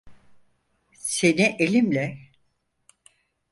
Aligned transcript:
Seni 0.93 1.55
elimle… 1.59 2.17